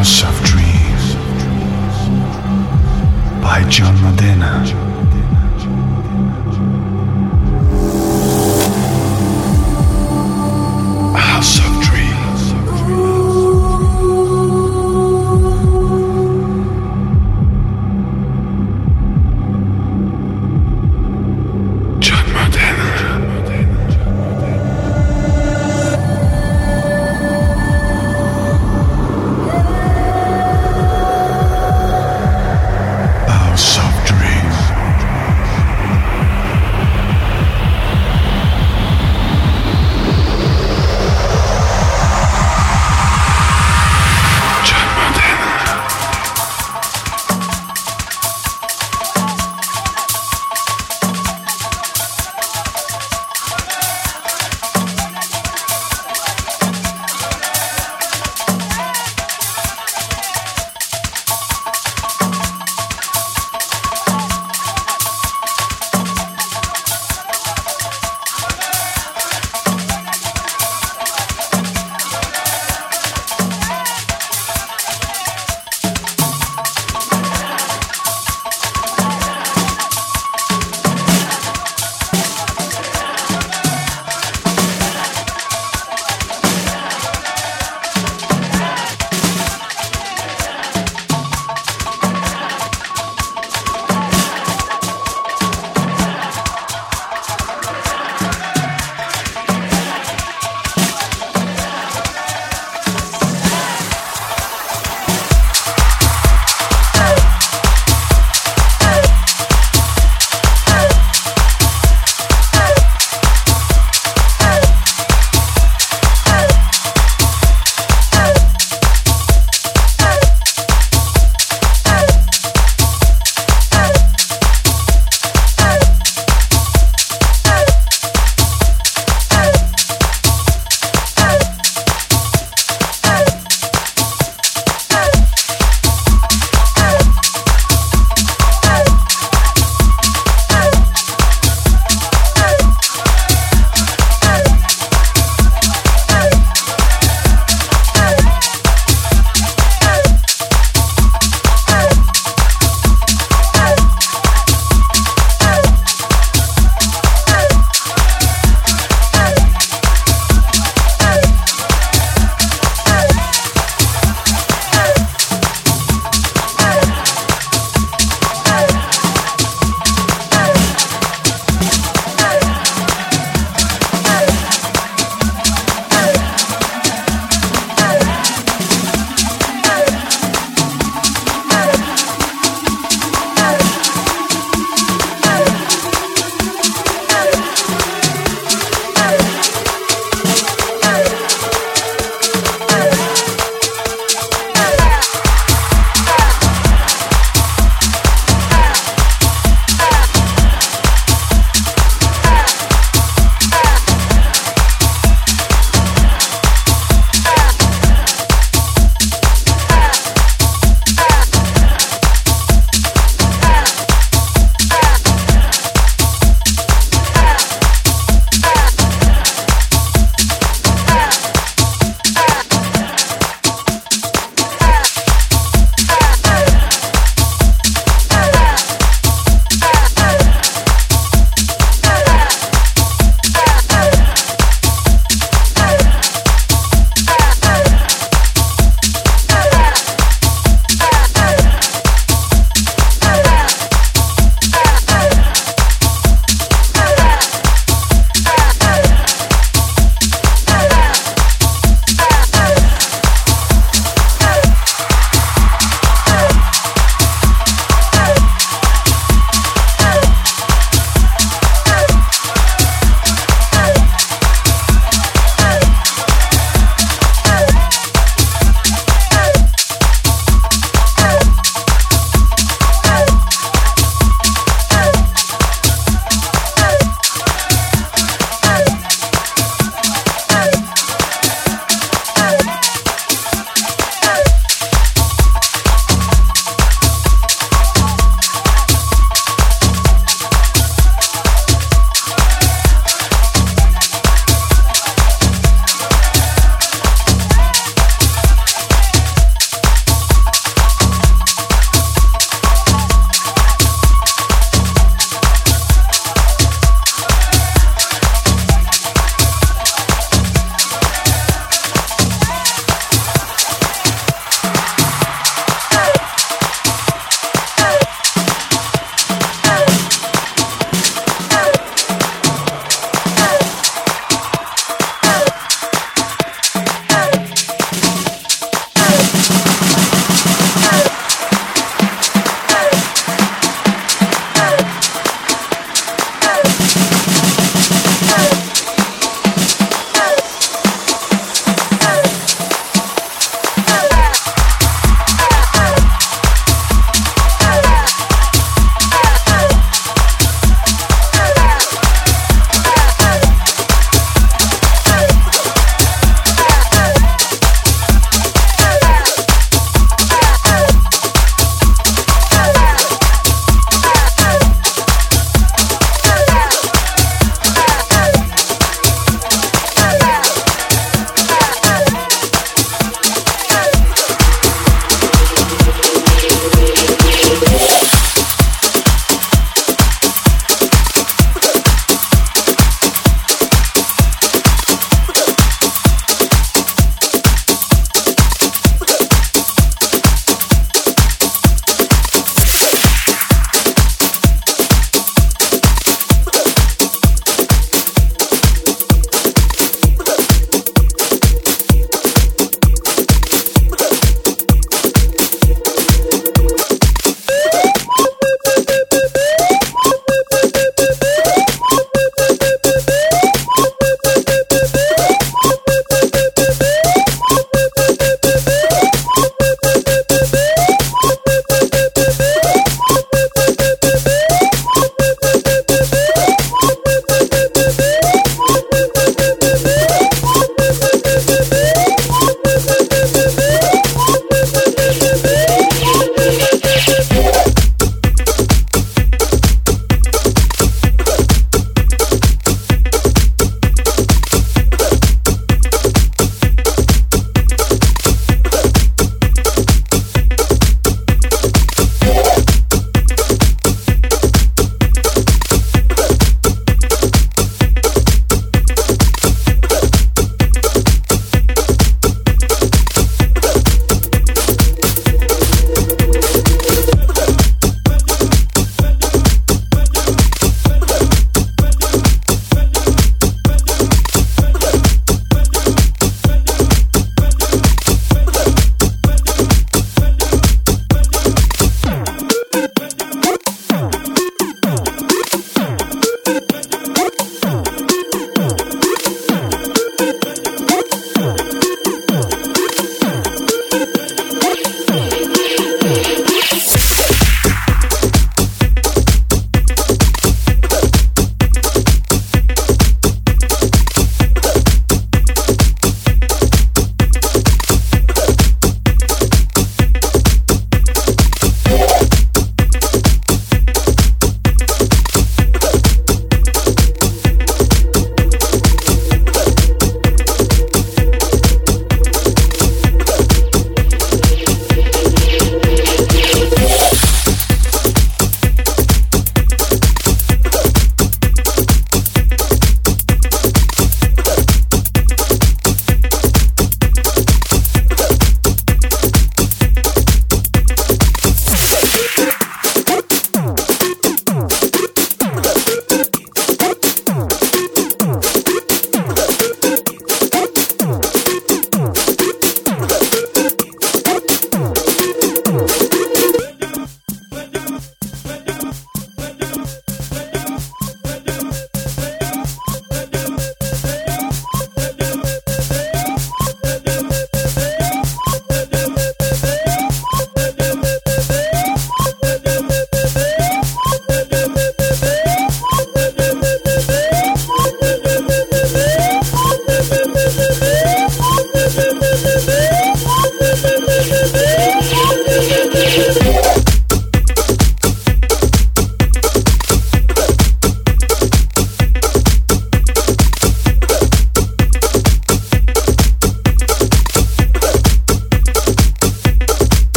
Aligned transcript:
House 0.00 0.24
of 0.24 0.44
Dreams 0.46 1.14
by 3.42 3.62
John 3.68 3.94
Modena. 4.00 4.89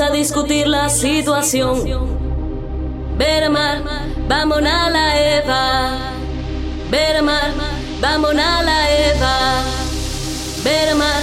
A 0.00 0.10
discutir 0.10 0.66
la 0.66 0.88
situación. 0.90 1.84
Vermar, 3.16 3.82
vamos 4.28 4.58
a 4.58 4.90
la 4.90 5.38
Eva. 5.38 5.98
Vermar, 6.90 7.52
vamos 8.00 8.32
a 8.32 8.62
la 8.62 8.90
Eva. 8.90 9.62
Vermar, 10.62 11.22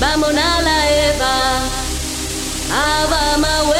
vamos 0.00 0.28
a 0.28 0.62
la 0.62 0.90
Eva. 0.90 1.60
Abama, 2.70 3.71